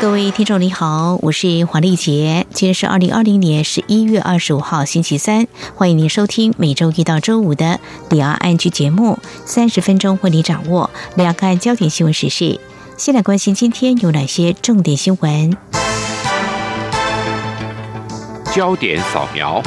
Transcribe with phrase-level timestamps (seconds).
[0.00, 12.60] 各位听众你好，我是黄丽杰，今天是二零二零年十一月二十五号星期三，欢迎您收听每周一到周五的两岸安居节目，三十分钟为你掌握两岸焦点新闻时事。
[12.96, 15.56] 先来关心今天有哪些重点新闻？
[18.54, 19.60] 焦点扫描。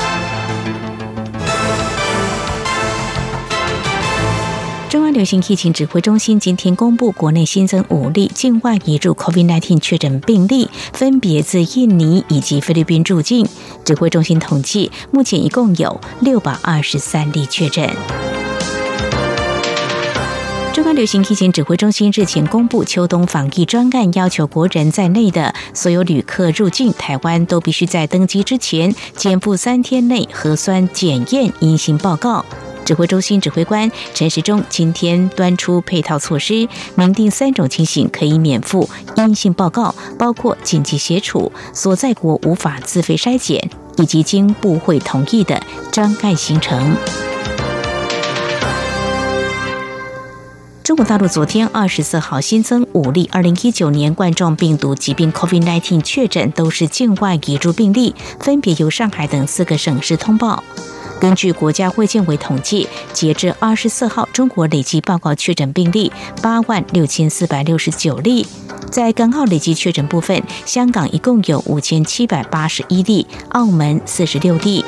[4.91, 13.47] 中央流行疫情指挥中心今天公布，国内新增五例境外移入 COVID-19 确诊病例，分别自印尼以及菲律宾入境。
[13.85, 17.89] 指挥中心统计，目前一共有六百二十三例确诊。
[20.73, 32.43] 中央流行疫情指挥中心日前公布秋冬防疫专案，要求国人在内的所有旅客入境台湾都必须在登机之前，减负三天内核酸检验阴性报告。
[32.85, 46.95] 指挥中心指挥官陈时中今天端出配套措施，明定三种情形可以免付阴性报告，包括紧急协处、所在国无法自费筛检，以及经部会同意的专案行程。
[50.83, 60.61] 中国大陆昨天二十四号新增五例二零一九年冠状病毒疾病 COVID-19 确诊，都是境外移入病例，分别由上海等四个省市通报。
[61.21, 66.11] 根据国家卫健委统计，截至二十四号，中国累计报告确诊病例
[66.41, 68.43] 八万六千四百六十九例。
[68.89, 74.83] 在港澳累计确诊部分，香港一共有五千七百八十一例，澳门四十六例。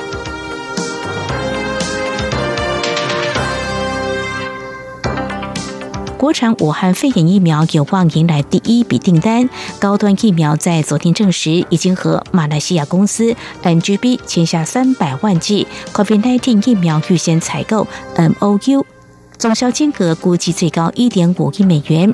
[6.24, 9.50] 国产武汉肺炎疫苗有望迎来第一笔订单。
[9.78, 17.86] 高端疫苗在昨天证实，已经和马来西亚公司 NGB 签下三百万剂 COVID-19 疫苗预先采购
[18.16, 18.86] MOU，
[19.38, 22.10] 总销金额估计最高一点五亿美元。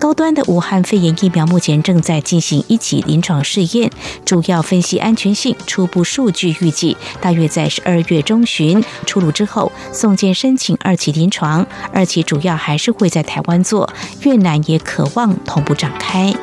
[0.00, 3.90] 高端的武汉肺炎疫苗目前正在进行一期临床试验，
[4.24, 5.54] 主要分析安全性。
[5.66, 11.66] 初步数据预计大约在十二月中旬出炉之后，送件申请二期临床。
[11.92, 16.34] 二期主要还是会在台湾做，越南也渴望同步展开。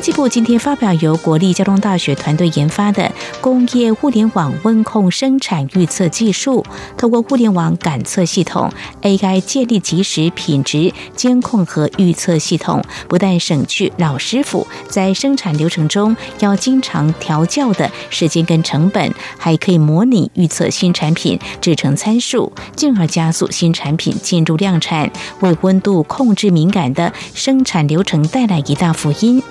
[0.00, 6.64] 科技部今天发表由国立交通大学团队研发的工业互联网温控生产预测技术，
[6.96, 8.72] 透过互联网感测系统
[9.02, 29.42] AI 建立即时品质监控和预测系统，不但省去老师傅在生产流程中要经常调教的时间跟成本，还可以模拟预测新产品制成参数，进而加速新产品进入量产，为温度控制敏感的生产流程带来一大福音。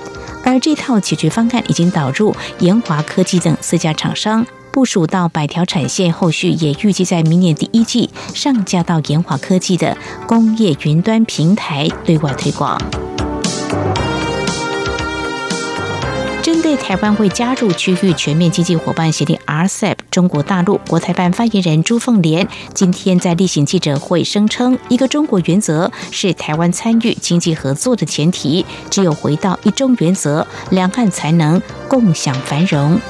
[0.49, 9.95] 而这套解决方案已经导入延华科技等四家厂商，部署到百条产线，后续也预计在明年第一季上架到研华科技的
[10.25, 12.81] 工业云端平台对外推广。
[16.69, 33.01] 对台湾会加入区域全面经济伙伴协定 RCEP，中国大陆国台办发言人朱凤莲今天在例行记者会声称，一个中国原则是台湾参与经济合作的前提，只有回到一中原则，两岸才能共享繁荣。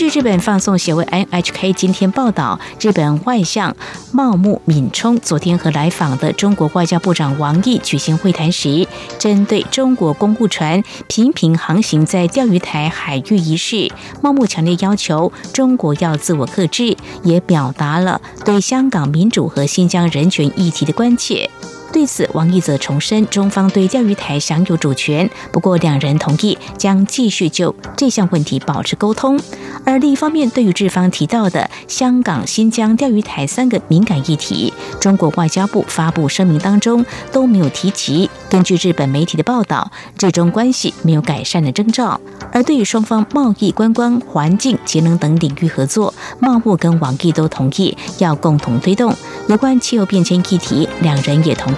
[0.00, 3.76] 据日本放送协会 NHK 今天报道，日本外相
[4.12, 8.88] 茂木敏充昨天和来访的中国外交部长王毅举行会谈时，
[9.18, 21.50] 针对中国公务船频频航行在钓鱼台海域一事，茂木强烈要求中国要自我克制，也表达了对香港民主和新疆人权议题的关切。
[21.92, 29.38] 对此，王毅则重申中方对钓鱼台享有主权，不过两人同意将继续就这项问题保持沟通。
[29.84, 38.30] 而另一方面，对于日方提到的香港、新疆、钓鱼台三个敏感议题，中国外交部发布声明当中都没有提及。
[38.48, 42.20] 根据日本媒体的报道，这中关系没有改善的征兆。
[42.52, 49.14] 而对于双方贸易、观光、环境、节能等领域合作，茂木跟王毅都同意要共同推动
[49.48, 51.72] 有关气候变迁议题，两人也同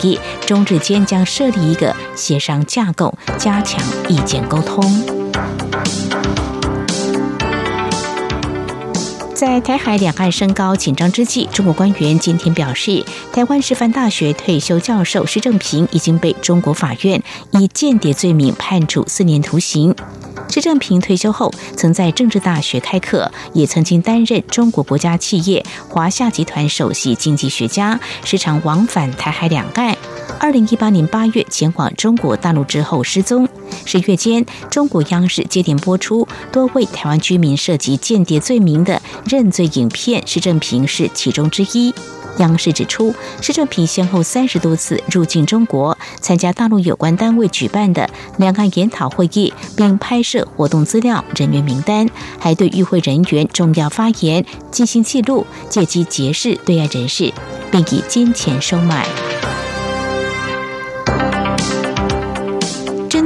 [0.46, 4.82] 中日间将设立一个协商架构，加强意见沟通。
[9.34, 17.20] 在台海两岸升高紧张之际，中国官员今天表示，台湾师范大学退休教授施正平已经被中国法院
[17.50, 19.92] 以间谍罪名判处四年徒刑。
[20.52, 29.96] 施正平退休后，曾在政治大学开课，也曾经担任中国国家企业华夏集团首席经济学家，时常往返台海两岸。
[30.38, 33.48] 二零一八年八月前往中国大陆之后失踪。
[33.86, 41.94] 十月间，中国央视接连播出多位台湾居民涉及间谍罪名的认罪影片，施正平是其中之一。
[42.38, 48.08] 央视指出，施正平先后三十多次入境中国，参加大陆有关单位举办的
[48.38, 52.08] 两岸研讨会议，并拍摄活动资料、人员名单，
[52.38, 57.32] 还对与会人员重要发言进行记录，借机结识对岸人士，
[57.70, 59.06] 并以金钱收买。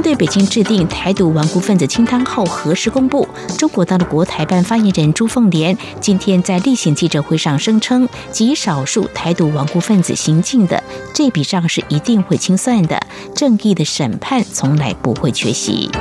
[0.07, 3.27] 对北京制定台独顽固分子清单后何时公布，
[3.57, 10.81] 中国大陆国台办发言人朱凤莲今天在例行记者会上声称，极少数台独顽固分子行径的
[11.13, 12.97] 这笔账是一定会清算的，
[13.35, 15.91] 正义的审判从来不会缺席。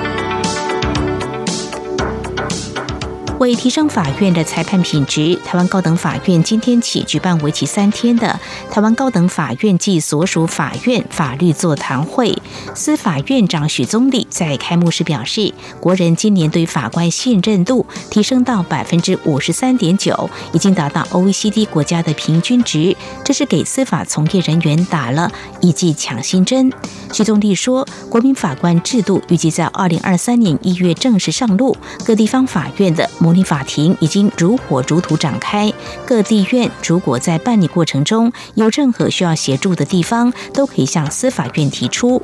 [3.39, 8.41] 为提升法院的裁判品质，台湾高等法院今天起举办为期三天的
[8.71, 12.35] 台湾高等法院暨所属法院法律座谈会。
[12.75, 25.31] 司法院长许宗立在开幕时表示，国人今年对法官信任度提升到百分之五十三点九，已经达到 OECD 国家的平均值，这是给司法从业人员打了
[25.61, 26.73] 一剂强心针。
[27.13, 33.09] 徐宗立说，国民法官制度预计在二零二三年一月正式上路，各地方法院的。
[33.19, 35.73] 模拟法庭已经如火如荼展开，
[36.07, 42.23] 各地院如果在办理过程中有任何需要协助的地方，都可以向司法院提出。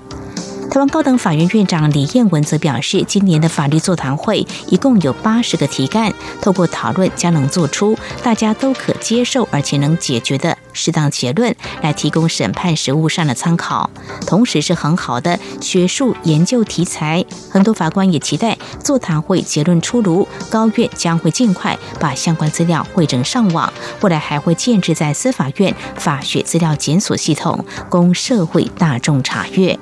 [0.72, 6.10] 台湾高等法院院长李彦文则表示，今年的法律座谈会一共有八十个题干，
[6.40, 13.90] 透过讨论将能做出大家都可接受而且能解决的适当结论，来提供审判实务上的参考，
[14.26, 17.22] 同时是很好的学术研究题材。
[17.50, 23.70] 很多法官也期待座谈会结论出炉，高院将会尽快把相关资料汇整上网，
[24.00, 29.78] 未来还会建置在司法院法学资料检索系统，供社会大众查阅。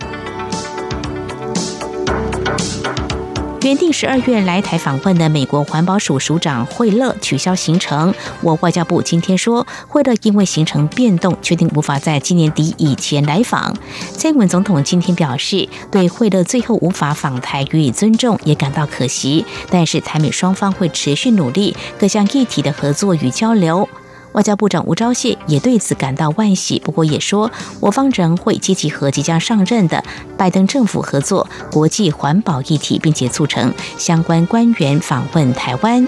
[3.70, 8.12] 原定十二月来台访问的美国环保署署长惠勒取消行程。
[8.40, 13.72] 我外交部今天说，惠勒因为行程变动，决定无法在今年底以前来访。
[14.16, 19.46] 蔡英文总统今天表示，对惠勒最后无法访台予以尊重，也感到可惜。
[19.70, 23.88] 但是台美双方会持续努力各项议题的合作与交流。
[24.32, 27.50] 外交部长吴钊燮也对此感到万喜，不过也说，
[27.80, 30.04] 我方仍会积极和即将上任的
[30.36, 36.06] 拜登政府合作国际环保议题，并且促成相关官员访问台湾。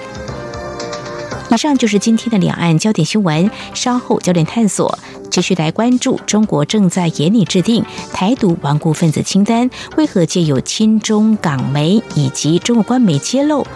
[1.50, 4.98] 以上就是今天的两岸焦点新闻，稍后焦点探索。
[5.32, 7.82] 继续来关注中国正在严厉制定
[8.12, 13.66] 台独顽固分子清单，为何借有亲中港媒以及中国官媒揭露，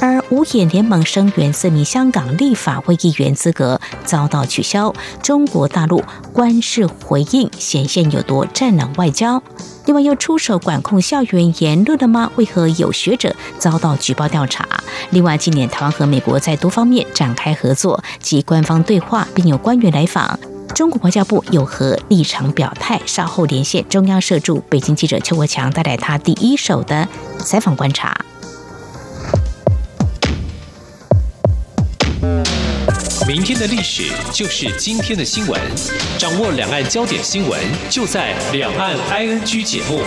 [0.00, 4.92] 而五眼联盟声援四名香港立法会议员资格遭到取消？
[5.22, 6.02] 中国大陆
[6.32, 9.40] 官事回应显现有多战狼外交？
[9.86, 12.28] 另外又出手管控校园言论了吗？
[12.34, 14.66] 为何有学者遭到举报调查？
[15.10, 20.36] 另外，今年台湾和美国在多方面展开合作及官方对话，并有官员来访。
[20.72, 23.00] 中国外交部有何立场表态？
[23.06, 27.08] 稍后连线中央社驻北京记者邱国强，带来他第一手的
[27.38, 28.16] 采访观察。
[33.26, 35.60] 明天的历史就是今天的新闻，
[36.18, 40.00] 掌握两岸焦点新闻，就在《两岸 ING》节目。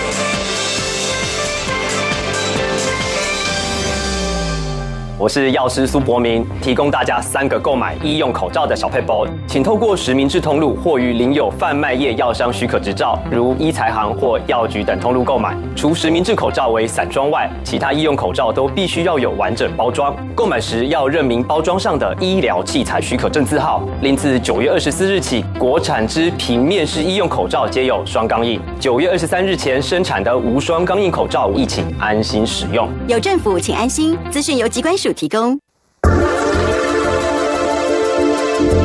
[5.20, 15.58] 我是药师苏博明，提供大家三个购买医用口罩的小配包，请透过实名制通路或与领有贩卖业药商许可执照，如医材行或药局等通路购买。
[15.76, 20.16] 除实名制口罩为散装外，其他医用口罩都必须要有完整包装。
[20.36, 23.82] 购买时要认明包装上的医疗器材许可证字号。
[24.04, 28.62] 另自九月二十四日起，国产之平面式医用口罩皆有双钢印。
[28.80, 32.88] 九月二十三日前生产的无双钢印口罩，亦请安心使用。
[33.08, 34.16] 有政府，请安心。
[34.30, 35.07] 资讯由机关署。
[35.14, 35.60] 提供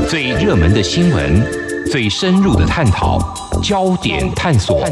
[0.09, 1.43] 最热门的新闻，
[1.91, 3.19] 最深入的探讨，
[3.62, 4.85] 焦点探索。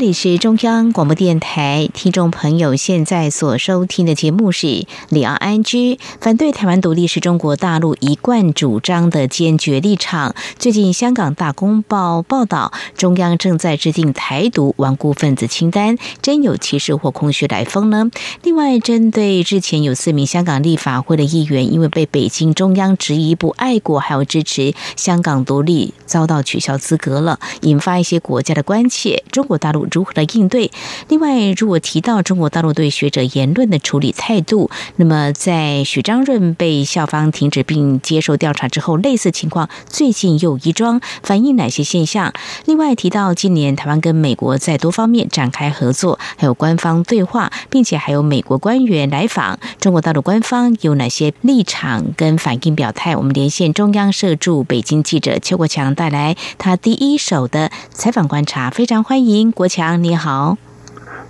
[0.00, 5.98] 这里是中央广播电台，听众朋友现在所收听的节目是李昂安居。
[6.22, 10.34] 反对台湾独立是中国大陆一贯主张的坚决立场。
[10.58, 18.10] 最近，香港大公报报道，中央正在制定台独顽固分子清单，真有其事或空穴来风呢？
[18.42, 29.22] 另外，针对之前有四名香港立法会的议员，因为被北京中央质疑不爱国，还有支持香港独立，遭到取消资格了，引发一些国家的关切。
[29.30, 29.89] 中国大陆。
[29.90, 30.70] 如何来应对？
[31.08, 42.32] 另外，如果提到中国大陆对学者言论的处理态度，那么在许章润被校方停止并接受调查之后，类似情况最近又一桩，反映哪些现象？
[42.66, 53.16] 另外提到今年台湾跟美国在多方面展开合作，还有官方对话，并且还有美国官员来访，中国大陆官方有哪些立场跟反应表态？
[53.16, 59.69] 我们连线中央社驻北京记者邱国强，带来他第一手的采访观察，非常欢迎国。
[59.70, 60.58] 强你好，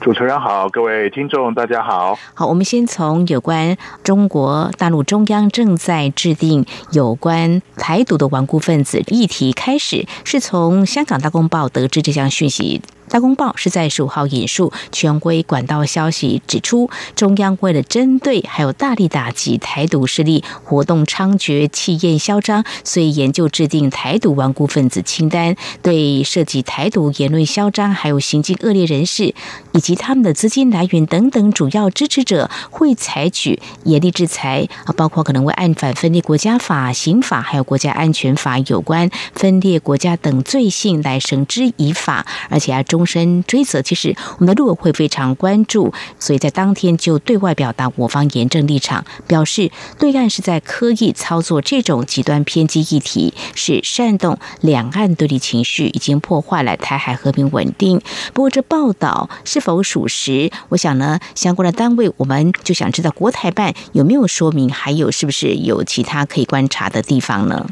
[0.00, 2.18] 主持人好，各位听众大家好。
[2.32, 12.80] 好，我们先从有关中国大陆中央正在制定有关台独的顽固分子议题开始，是从香港大公报得知这项讯息。
[13.10, 29.34] 大公报是在十五号引述权威管道消息，指出中央为了针对还有大力打击台独势力活动猖獗、气焰嚣张，所以研究制定台独顽固分子清单，对涉及台独言论嚣张、还有行径恶劣人士
[29.72, 42.99] 以及他们的资金来源等等主要支持者，会采取严厉制裁啊，包括可能会按反分裂国家法、刑法还有国家安全法有关分裂国家等罪行来绳之以法，而且啊中。
[43.00, 57.98] 终身追责，其实我们的陆委会非常关注，所以在当天就对外表达我方严正立场，表示对岸是在刻意操作这种极端偏激议题，是煽动两岸对立情绪，已经破坏了台海和平稳定。
[58.34, 67.66] 不过这报道是否属实，我想呢，相关的单位我们就想知道国台办有没有说明，还有是不是有其他可以观察的地方呢？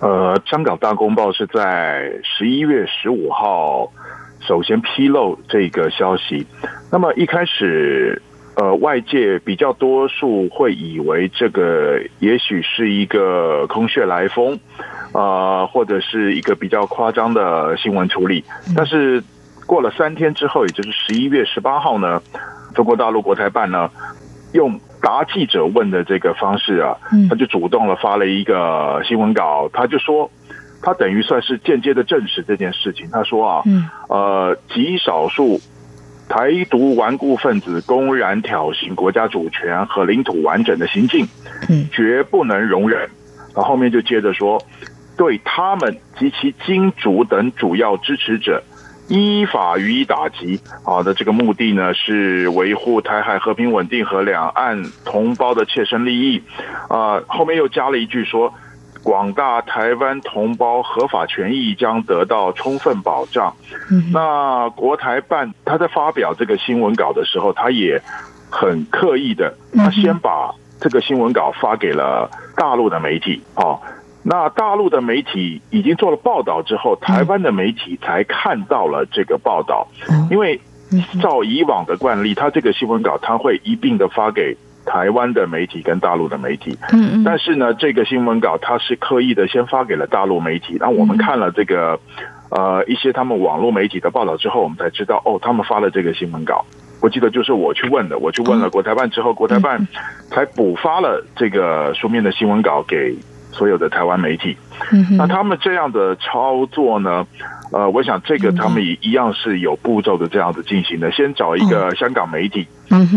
[0.00, 3.92] 呃，香港大公报是在十一月十五号。
[4.40, 6.46] 首先披露这个消息，
[6.90, 8.20] 那么一开始，
[8.56, 14.58] 呃，外界比较多数会以为这个也许是一个空穴来风，
[15.12, 18.42] 啊，或者是一个比较夸张的新闻处理。
[18.74, 19.22] 但是
[19.66, 22.20] 过了三天之后，也就是十一月十八号呢，
[22.74, 23.90] 中国大陆国台办呢，
[24.54, 26.96] 用答记者问的这个方式啊，
[27.28, 30.30] 他就主动了发了一个新闻稿，他就说。
[30.82, 33.08] 他等于算是间接的证实这件事情。
[33.10, 33.62] 他说啊，
[34.08, 35.60] 呃，极少数
[36.28, 41.28] 台独顽固分子公然挑衅国家主权和领土完整的行径，
[41.92, 43.00] 绝不能容忍。
[43.54, 44.62] 然后后面就接着说，
[45.18, 48.62] 对他们及其金主等主要支持者
[49.08, 50.58] 依法予以打击。
[50.82, 56.42] 好的，这个目的呢是维护台海和平稳定和两岸同胞的切身利益。
[56.88, 58.54] 啊，后面又加了一句说。
[59.02, 63.54] 广大台湾同胞合法权益将得到充分保障。
[64.12, 68.00] 那国台办他在发表这个新闻稿的时候，他也
[68.50, 73.42] 很刻意的，他先把这个新闻稿发给了大陆的媒体。
[73.54, 73.80] 哦，
[74.22, 79.88] 那大陆的媒体已经做了报道之后，台湾的媒体才看到了这个报道。
[80.30, 80.60] 因为
[81.22, 84.56] 照以往的惯例，他这个新闻稿他会一并的发给。
[84.90, 92.00] 台湾的媒体跟大陆的媒体，嗯嗯，但是呢，这个新闻稿它是刻意的先发给了大陆媒体，那我们看了这个
[92.50, 96.64] 呃一些他们网络媒体的报道之后，我们才知道哦，他们发了这个新闻稿。
[97.00, 99.86] 我记得就是我去问的，我去问了国台办之后，国台办
[100.28, 103.14] 才补发了这个书面的新闻稿给
[103.52, 104.56] 所有的台湾媒体。
[105.16, 107.26] 那他们这样的操作呢？
[107.72, 111.12] 呃，我想这个他们也一样是有步骤的这样子进行的。
[111.12, 112.66] 先找一个香港媒体，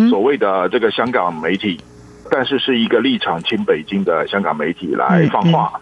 [0.10, 1.80] 所谓的这个香港媒体，
[2.32, 5.80] 但是是一个立场亲北京的香港媒体来放话。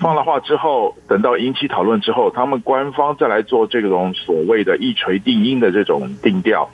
[0.00, 6.68] 放了话之后，等到引起讨论之后，他们官方再来做这种所谓的一锤定音的这种定调。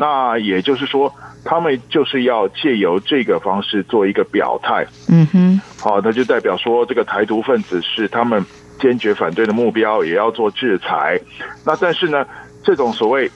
[0.00, 1.12] 那也就是说，
[1.44, 4.86] 他们就是要借由这个方式做一个表态。
[5.08, 8.44] 嗯哼，好，那就代表说这个台独分子是他们。
[8.78, 11.18] 坚决反对的目标也要做制裁，
[11.64, 12.26] 那但是呢，
[12.62, 13.26] 这种所谓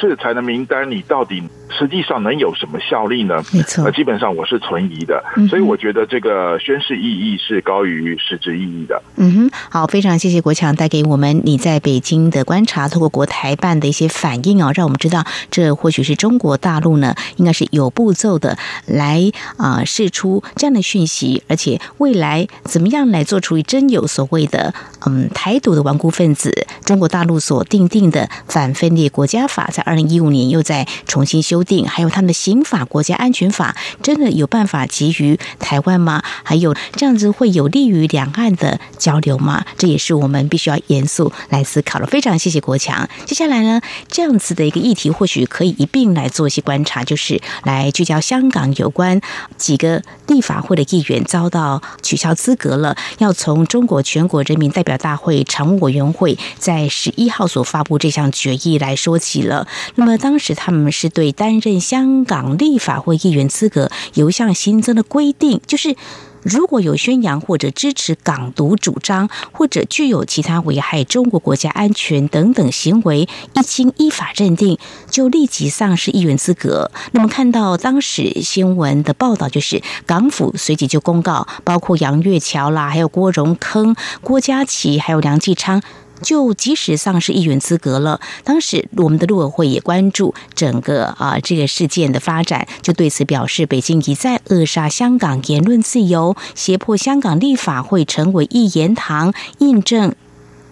[0.00, 1.42] 制裁的名单，你到底？
[1.70, 3.44] 实际上能有什么效力呢？
[3.52, 9.00] 没错，基本上我是存疑的，所以我觉得这个宣誓意义是高于实质意义的。
[9.16, 24.72] 嗯哼，好，非常谢谢国强带给我们你在北京的观察，透过国台办的一些反应啊，让我们知道这或许是中国大陆呢，应该是有步骤的来啊释出这样的讯息，而且未来怎么样来做出真有所谓的
[25.04, 36.22] 嗯台独的顽固分子中国大陆所定定的反分裂国家法，在二零一五年又在重新修订，还有他们的刑法、国家安全法，真的有办法给予台湾吗？
[36.44, 39.64] 还有这样子会有利于两岸的交流吗？
[39.78, 42.06] 这也是我们必须要严肃来思考的。
[42.06, 43.08] 非常谢谢国强。
[43.24, 49.20] 接下来呢，这样子的一个议题，或许可以一并来做一些观察，就是来聚焦香港有关
[49.56, 59.66] 几个立法会的议员遭到取消资格了，要从中国全国人民代表大会常务委员会在十一号所发布这项决议来说起了。
[59.94, 65.96] 那么当时他们是对担任香港立法会议员资格有一项新增的规定，就是。
[66.44, 74.78] 如果有宣扬或者支持港独主张，或者具有其他危害中国国家安全等等行为，一经依法认定，
[75.10, 76.92] 就立即丧失议员资格。
[77.10, 85.82] 那么，看到当时新闻的报道，就是港府随即就公告，包括杨岳桥啦，还有郭荣铿、郭家麒，还有梁继昌。
[86.22, 100.14] 就即使丧失议员资格了，当时我们的陆委会也关注整个啊这个事件的发展，就对此表示，北京一再扼杀香港言论自由，胁迫香港立法会成为一言堂，印证。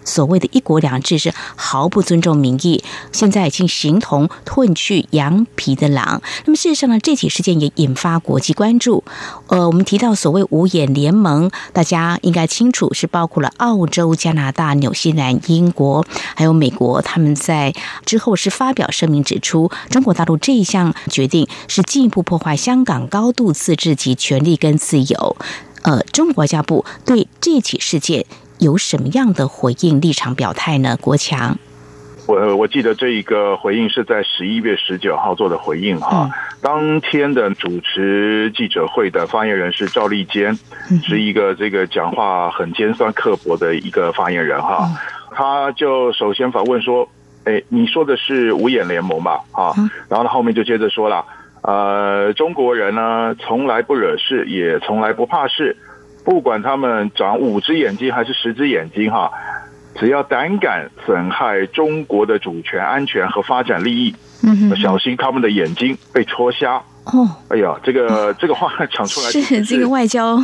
[0.07, 6.21] 所谓的一国两制是毫不尊重民意，现在已经形同褪去羊皮的狼。
[6.45, 9.03] 那么事实上呢，这起事件也引发国际关注。
[9.47, 17.01] 呃，我们提到所谓五眼联盟，大家应该清楚是包括了澳洲、加拿大、纽西兰、英国，还有美国。
[17.01, 17.73] 他们在
[18.05, 25.35] 之后是发表声明指出，中国大陆这一项决定是进一步破坏香港高度自治及权利跟自由。
[25.81, 28.25] 呃，中国外交部对这起事件。
[28.59, 30.97] 有什么样的回应立场表态呢？
[30.99, 31.55] 国强，
[32.25, 36.29] 我我记得这一个回应是在十一月十九号做的回应哈。
[36.59, 40.57] 当天的主持记者会的发言人是赵立坚，
[41.03, 44.89] 是一个这个讲话很尖酸刻薄的一个发言人哈。
[45.31, 47.07] 他就首先反问说
[47.45, 49.71] ：“哎，你说的是五眼联盟吧？”啊，
[50.09, 51.23] 然后他后面就接着说了
[51.61, 55.77] ：“呃，中国人呢，从来不惹事，也从来不怕事。”
[56.27, 59.31] 不管他们长五只眼睛还是十只眼睛，哈，
[59.95, 64.13] 只要胆敢损害中国的主权、安全和发展利益，
[64.75, 66.83] 小心他们的眼睛被戳瞎。
[67.13, 70.35] 哦，哎呀，这个 这个话讲出来是这个外交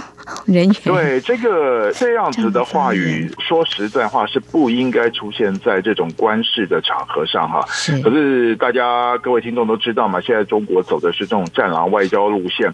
[0.46, 7.64] 人员对这个 这样子的话语，说实在话是不应该出现在这种官事的场合上哈。
[7.68, 12.74] 是，可是大家各位听众都知道嘛，现在中国走的是这种战狼外交路线。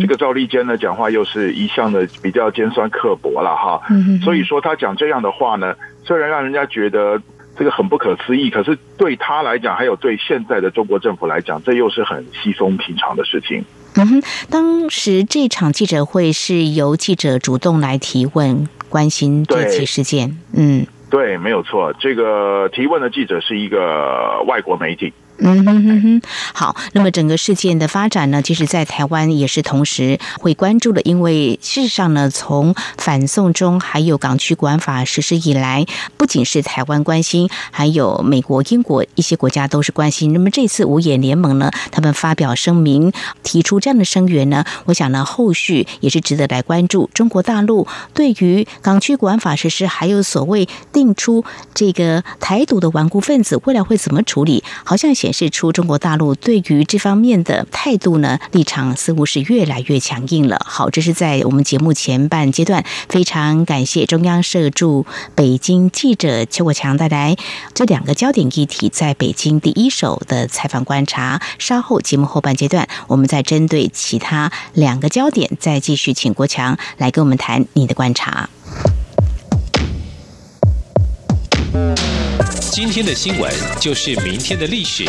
[0.00, 3.80] 这个赵立坚呢，讲话又是一向的比较尖酸刻薄了哈。
[4.24, 7.20] 所以说他讲这样的话呢，虽然让人家觉得。
[7.58, 13.64] 这个很不可思议，可是对他来讲，还有对现在的中国政府来讲，这又是很稀松平常的事情。
[13.96, 20.38] 嗯哼，当时这场记者会是由记者主动来提问，关心这起事件。
[20.54, 25.12] 嗯，对，没有错，这个提问的记者是一个外国媒体。
[25.40, 26.22] 嗯哼哼哼，
[26.52, 26.76] 好。
[26.92, 40.32] 那么整个事件的发展呢，其实，在台湾也是同时会关注的，因为事实上呢，从反送中还有港区国安法实施以来，不仅是台湾关心，还有美国、英国一些国家都是关心。
[40.32, 43.12] 那么这次五眼联盟呢，他们发表声明，
[43.44, 47.08] 提出这样的声援呢，我想呢，后续也是值得来关注。
[47.14, 54.64] 中国大陆对于港区国安法实施，还有所谓定出这个台独的顽固分子，未来会怎么处理？
[54.82, 55.27] 好像显。
[55.28, 60.58] 显示出中国大陆对于这方面的态度呢，立场似乎是越来越强硬了。
[60.64, 67.36] 好，这是在我们节目前半阶段，非常感谢中央社驻北京记者邱国强带来
[67.74, 71.42] 这两个焦点议题在北京第一手的采访观察。
[71.58, 78.48] 稍后节目后半阶段，我们再针对其他两个焦点，再继续请国强来跟我们谈你的观察。
[82.80, 85.04] 今天的新闻就是明天的历史，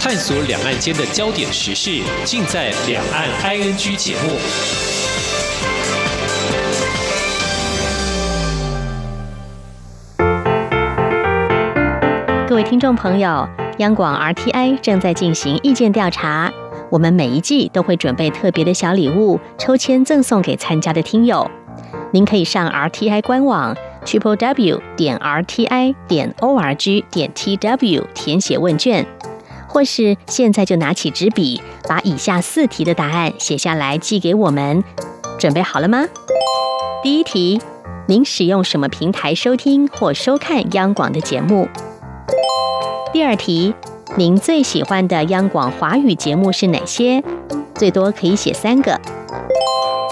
[0.00, 4.32] 探索两岸间的焦点时事，尽在《两岸 ING》节目。
[12.48, 13.48] 各位听众朋友，
[13.78, 16.52] 央广 RTI 正在进行意见调查，
[16.90, 21.48] 我们每一季都会准备特别的小礼物，抽签赠送给参加的听友。
[22.10, 23.76] 您可以上 RTI 官网。
[24.04, 29.04] Triple w 点 r t i 点 o r g 点 t w 填写问卷，
[29.68, 34.84] 或是现在就拿起纸笔，把以下四题的答案写下来寄给我们。
[35.38, 36.04] 准备好了吗？
[37.02, 37.60] 第一题，
[38.06, 41.68] 您使用什么平台收听或收看央广的节目？
[43.12, 43.74] 第二题，
[44.16, 47.22] 您最喜欢的央广华语节目是哪些？
[47.74, 49.00] 最多可以写三个。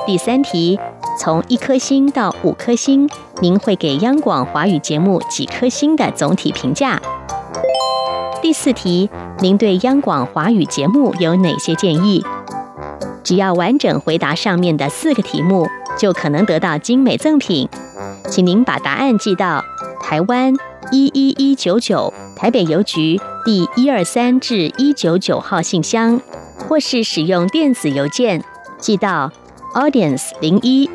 [0.06, 0.78] 第三题。
[1.18, 3.08] 从一颗星到五颗星，
[3.40, 7.00] 您会给央广华语节目几颗星的总体评价？
[8.40, 9.10] 第四题，
[9.40, 12.24] 您对央广华语节目有哪些建议？
[13.22, 17.68] 只要完整回答上面的四个题目，就可能得到精美赠品。
[18.28, 19.62] 请您把答案寄到
[20.00, 20.54] 台湾
[20.90, 26.18] 一一一九九台北邮局第一二三至一九九号信箱，
[26.66, 28.42] 或是使用电子邮件
[28.78, 29.30] 寄到
[29.74, 30.88] audience 零一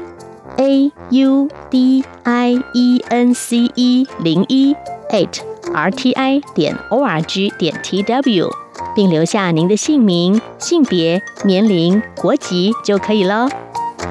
[0.58, 4.76] a u d i e n c e 零一
[5.12, 5.42] eight
[5.74, 8.50] r t i 点 o r g 点 t w，
[8.96, 13.48] 并留下您的姓名、性别、年龄、国籍就可以了。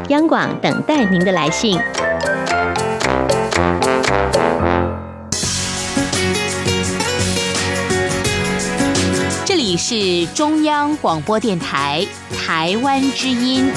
[0.09, 1.79] 央广等待您的来信。
[9.45, 12.05] 这里是中央广播电台
[12.37, 13.71] 台湾之音。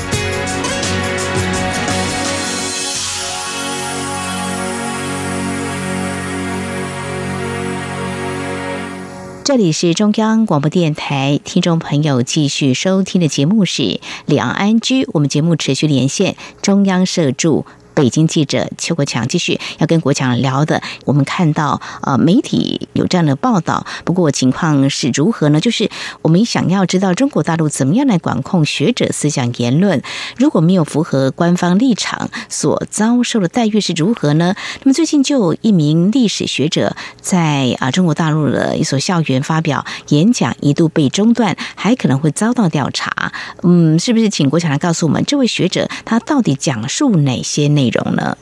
[9.49, 13.81] 这里是中央广播电台，听众朋友继续收听的节目是
[14.27, 17.65] 《两岸居》，我们节目持续连线中央社驻。
[17.93, 25.59] 北京记者邱国强继续要跟国强聊的，我们看到呃媒体有这样的报道，不过情况是如何呢？
[25.59, 25.89] 就是
[26.21, 30.01] 我们想要知道中国大陆怎么样来管控学者思想言论，
[30.37, 34.55] 如果没有符合官方立场，所遭受的待遇是如何呢？
[34.83, 43.33] 那么最近就有一名历史学者在啊中国大陆的一所校园发表演讲，一度被中断，还可能会遭到调查。
[43.63, 48.35] 嗯，是不是请国强来告诉我们，这位学者他到底讲述哪些内容呢？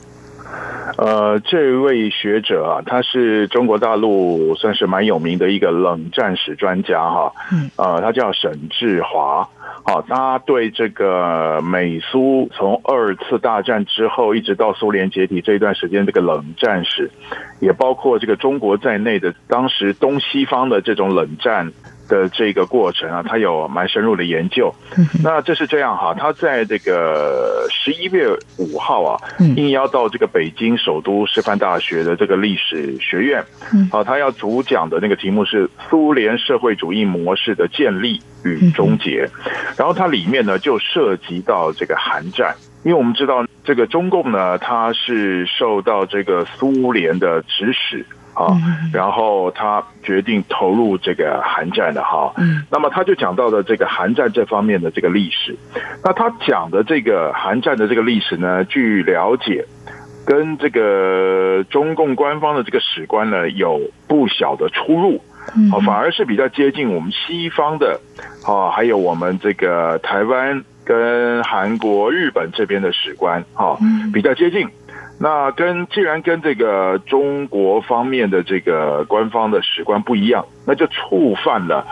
[0.96, 7.32] 呃，这位学者啊，他是中国大陆算是蛮有名的一个冷战史专家哈。
[7.52, 7.70] 嗯。
[7.76, 9.48] 呃，他叫沈志华。
[9.84, 17.10] 好，他对这个美苏从二次大战之后一直到苏联解体这一段时间这个冷战史，
[17.60, 21.72] 也包括这个中国在内的当时东西方的这种冷战。
[22.08, 24.74] 的这个过程啊，他有蛮深入的研究。
[25.22, 29.20] 那这是这样哈，他在这个十一月五号啊，
[29.56, 33.44] 应邀到这个北京首都师范大学的这个历史学院。
[33.92, 39.28] 好，他要主讲的那个题目是苏联社会主义模式的建立与终结。
[39.76, 48.04] 然后它里面呢就涉及到这个韩战，因为我们知道这个中共呢，它是受到这个苏联的指使。
[48.38, 48.56] 啊，
[48.92, 52.32] 然后他决定投入这个韩战的哈，
[52.70, 55.56] 那么他就讲到了这个韩战这方面的这个历史。
[56.04, 59.64] 那他讲的这个韩战的这个历史呢，据了解，
[60.24, 65.20] 跟这个中共官方的这个史观呢有不小的出入，
[65.72, 67.98] 啊，反而是比较接近我们西方的，
[68.46, 73.76] 啊，还有我们这个台湾跟韩国、日本这边的史观，哈，
[74.14, 74.68] 比较接近。
[75.20, 81.84] 那跟既然跟这个中国方面的这个官方的史观不一样，那就触犯了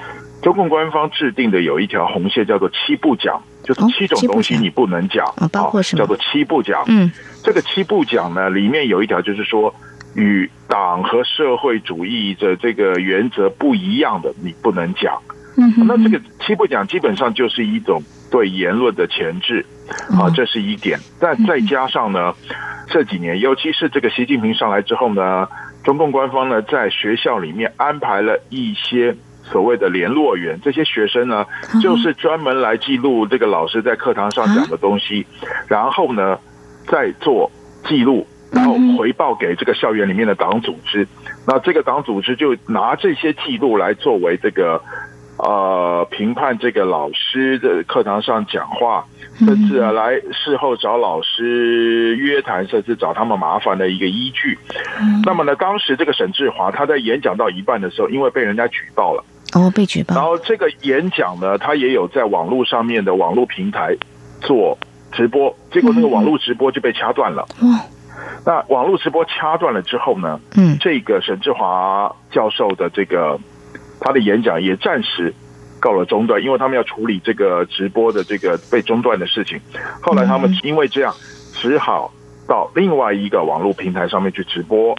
[0.42, 5.98] 中共官方制定的有一条红线，叫做七不讲，就是七种东西你不能讲，包括什么？
[5.98, 6.84] 叫做七不讲。
[6.86, 7.10] 嗯，
[7.42, 9.74] 这个七不讲呢，里面有一条就是说，
[10.14, 15.20] 与党和社会主义的这个原则不一样的，你不能讲。
[15.56, 19.64] 嗯，那这个七不讲基本上就是一种对言论的前置，
[20.10, 20.98] 啊，这是一点。
[21.20, 22.34] 但再加上呢。
[22.88, 25.48] 这几年，尤其是这个习近平上来之后呢，
[25.82, 29.12] 中共官方呢在学校里面安排了一些
[29.42, 31.44] 所谓的联络员，这些学生呢
[31.82, 35.26] 就是专门来记录这个老师在课堂上讲的东西，
[35.66, 36.38] 然后呢
[36.86, 37.50] 再做
[37.84, 41.08] 记录，然后回报给这个校园里面的党组织，
[41.44, 44.80] 那这个党组织就拿这些记录来作为这个
[45.38, 49.04] 呃评判这个老师的课堂上讲话。
[49.38, 54.58] 甚至啊，来事后找老师约谈，甚至找他们麻烦的一个依据。
[55.26, 59.22] 那么呢，当时这个沈志华他在演讲到一半的时候，因为被人家举报了，
[59.52, 60.14] 哦，被举报。
[60.14, 63.94] 然后这个演讲呢，他也有在网络上面的网络平台
[64.40, 64.78] 做
[65.12, 67.46] 直播，结果那个网络直播就被掐断了。
[67.60, 67.78] 嗯，
[68.46, 73.38] 那网络直播掐断了之后呢，嗯，这个沈志华教授的这个
[74.06, 75.34] 他的演讲也暂时。
[75.78, 79.60] 告了中断，因为他们要处理这个直播的这个被中断的事情。
[80.00, 81.14] 后来他们因为这样，
[81.52, 82.10] 只好
[82.48, 84.96] 到另外一个网络平台上面去直播。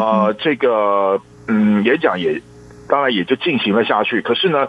[0.00, 2.40] 啊，这个嗯，演讲也
[2.88, 4.22] 当然也就进行了下去。
[4.22, 4.66] 可是呢，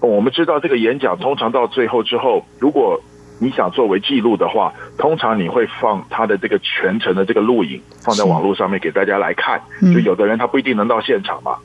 [0.00, 3.00] 我们知道这个演讲通常到最后之后，如果
[3.38, 9.60] 你想作为记录的话，通常你会放他的这个全程的这个录影放在网络上面给大家来看。
[9.92, 11.56] 就有的人他不一定能到现场嘛，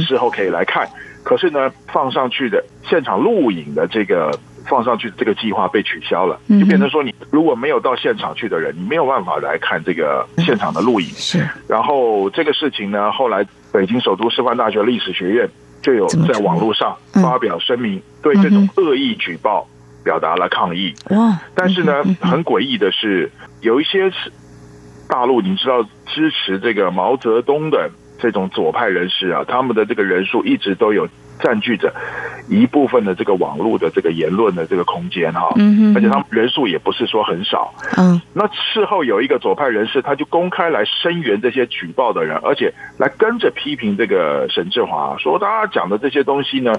[0.00, 0.88] 事后可以来看。
[1.22, 11.06] 可是呢，放上去的现场录影的这个放上去这个计划被取消了，嗯就变成说你如果没有到现场去的人，你没有办法来看这个现场的录影。
[11.08, 15.48] 是然后这个事情呢，后来北京首都师范大学历史学院
[15.80, 19.66] 就有在网络上嗯发表声明，对这种恶意举报
[20.04, 20.94] 表达了抗议。
[21.10, 24.30] 哇，但是呢很诡异的是，有一些是
[25.08, 31.92] 大陆你知道支持这个毛泽东的这种左派人士啊，他们的这个人数一直都有占据着
[32.48, 35.48] 一部分的这个网络的这个言论的这个空间哈，
[35.94, 37.72] 而且他们人数也不是说很少。
[37.96, 46.72] 嗯那事后有一个左派人士，他就公开来声援这些举报的人，而且来跟着批评这个沈志华，说他讲的这些东西呢，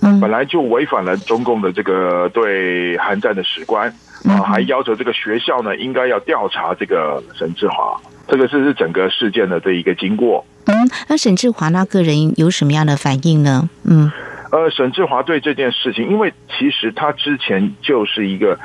[0.00, 3.92] 嗯本来就违反了中共的这个对韩战的史观
[4.24, 7.96] 嗯啊，还要求这个学校呢应该要调查这个沈志华。
[8.28, 10.44] 这个是是整个事件的这一个经过。
[10.66, 13.68] 嗯，那沈志华那个人有什么样的反应呢？
[13.84, 14.10] 嗯
[14.50, 18.58] 呃，沈志华对这件事情，因为其实他之前就是一个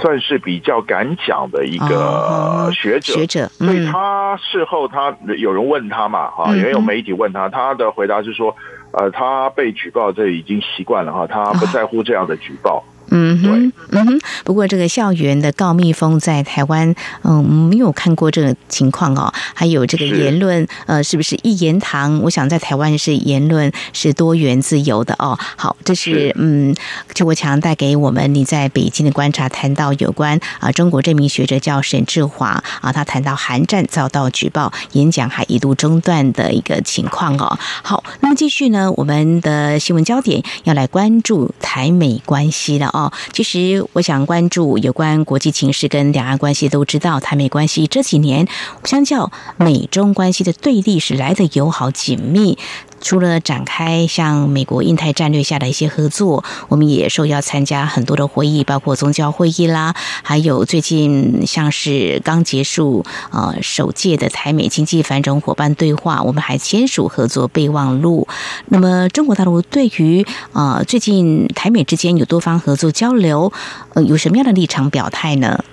[0.00, 8.54] 算是比较敢讲的一哦个学者，学者所以嗯他事后他有人问他嘛，哈，嗯也有媒体问他，他的回答是说，
[8.92, 12.84] 呃，他被举报这已经习惯了哈，他不在乎这样的举报。
[13.10, 14.20] 嗯哼，嗯哼。
[14.44, 19.32] 不过这个校园的告密风在台湾，嗯，没有看过这个情况哦。
[19.54, 22.20] 还有这个言论，呃，是不是一言堂？
[22.22, 25.38] 我想在台湾是言论是多元自由的哦。
[25.56, 26.74] 好，这是是嗯，
[27.14, 37.58] 邱国强带给我们你在北京的观察，谈到有关啊中国这名学者叫沈志华啊，他谈到韩战遭到举报，演讲还一度中断的一个情况哦。
[37.82, 42.97] 好，那么继续呢，我们的新闻焦点要来关注台美关系了哦。
[43.32, 48.46] 其实我想关注有关国际情势跟两岸关系，都知道台美关系这几年
[48.84, 52.58] 相较美中关系的对立是来的友好紧密。
[53.00, 68.26] 除了展开像美国印太战略下的一些合作，我们也受邀参加很多的会议，包括宗教会议啦，还有最近像是刚结束呃首届的台美经济繁荣伙伴对话，我们还签署合作备忘录。
[68.66, 73.52] 那么中国大陆对于呃最近台美之间有多方合作交流，
[73.94, 75.64] 呃有什么样的立场表态呢？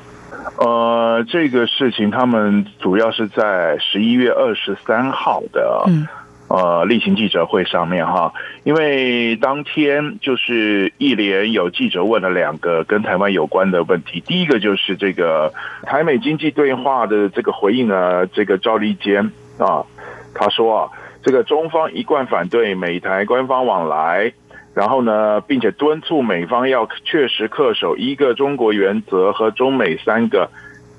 [0.58, 6.08] 呃，这个事情他们主要是在十一月二十三号的嗯
[6.48, 15.54] 呃例行记者会上面哈，因为当天就是一连有记者问了两个跟台湾有关的问题，第一个就是这个
[15.84, 19.84] 台美经济对话的这个回应呢，这个赵立坚啊，
[20.34, 20.92] 他说啊，
[21.24, 24.34] 这个中方一贯反对美台官方往来。
[24.76, 30.50] 然后呢，并且敦促美方要确实恪守一个中国原则和中美三个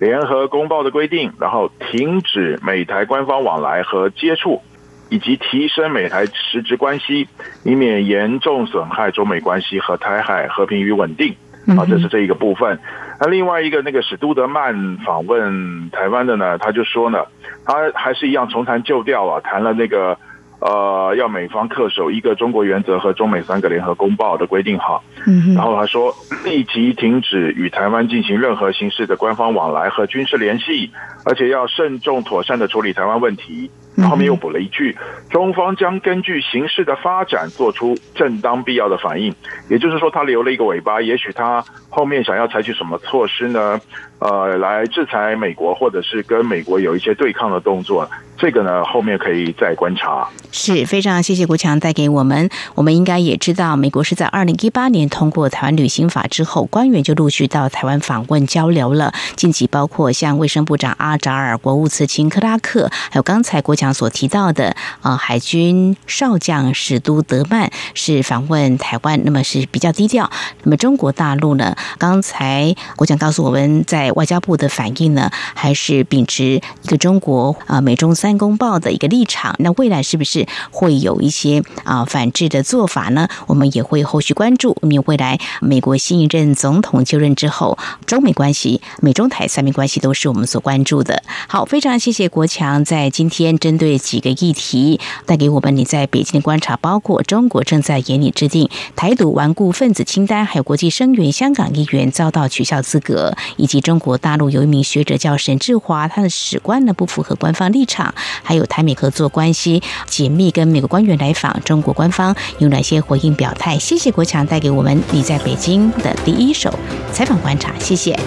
[0.00, 4.62] 联合公报的规定，然后停止美台官方往来和接触，
[5.08, 7.28] 以及提升美台实质关系，
[7.64, 11.34] 以免严重损害中美关系和台海和平与稳定。
[11.76, 12.78] 啊，这是这一个部分。
[13.20, 17.24] 那另外一个那个史都德曼访问台湾的呢，他就说呢，
[17.64, 20.18] 他还是一样重谈旧调啊，谈了那个。
[20.58, 26.14] 呃，要美方恪守一个中国原则和中美三个联合公报的规定哈，嗯然后他说
[26.46, 30.90] 立即停止与台湾进行任何形式的官方往来和军事联系，
[31.26, 33.70] 而且要慎重妥善的处理台湾问题。
[34.04, 34.96] 后面又补了一句，
[35.30, 39.34] 中方将根据形势的发展做出正当必要的反应。
[39.68, 43.80] 也就是说，他留了一个尾巴，也许他后面想要采取什么措施呢？
[44.18, 50.26] 呃，来制裁美国，或者是跟美国有一些对抗的动作，这个呢后面可以再观察。
[50.50, 52.48] 是非常谢谢国强带给我们。
[52.74, 59.12] 我们应该也知道，美国是在二零一八年通过《台湾旅行法》之后，官员就陆续到台湾访问交流了。
[59.34, 70.30] 近期包括像卫生部长阿扎尔、国务次卿克拉克，还有刚才国强所提到的呃海军少将史都德曼是访问台湾，那么是比较低调。
[70.62, 71.76] 那么中国大陆呢？
[71.98, 76.44] 刚才国强告诉我们，在外交部的反应呢，还是秉持
[76.82, 79.54] 一个中国啊、美中三公报的一个立场。
[79.58, 83.28] 那未来是不是会有一些啊、反制的做法呢？
[83.46, 84.76] 我们也会后续关注。
[84.82, 91.22] 因为未来美国新一任总统就任之后，中美关系、美中台三面关系都是我们所关注的。
[91.48, 113.78] 好，非常谢谢国强在今天针对几个议题带给我们你在北京的观察，包括中国正在严厉制定台独顽固分子清单，还有国际声援香港议员遭到取消资格，以及中国大陆有一名学者叫沈志华，他的史观呢不符合官方立场，还有台美合作关系紧密，跟美国官员来访，中国官方有哪些回应表态？
[113.78, 116.72] 谢谢国强带给我们你在北京的第一手
[117.12, 118.18] 采访观察，谢谢。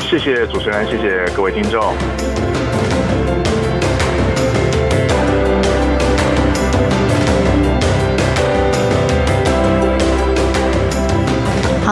[0.00, 2.53] 谢谢主持人，谢谢各位听众。